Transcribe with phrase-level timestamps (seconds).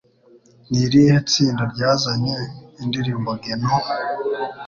[0.69, 2.35] ni irihe tsinda ryazanye
[2.83, 3.73] indirimbo Geno?